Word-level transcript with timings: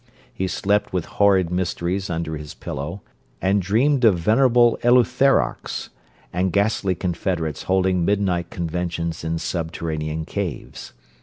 He 0.33 0.47
slept 0.47 0.91
with 0.91 1.05
Horrid 1.21 1.51
Mysteries 1.51 2.09
under 2.09 2.35
his 2.35 2.55
pillow, 2.55 3.03
and 3.39 3.61
dreamed 3.61 4.03
of 4.03 4.17
venerable 4.17 4.79
eleutherarchs 4.83 5.89
and 6.33 6.51
ghastly 6.51 6.95
confederates 6.95 7.65
holding 7.69 8.03
midnight 8.03 8.49
conventions 8.49 9.23
in 9.23 9.37
subterranean 9.37 10.25
caves. 10.25 10.93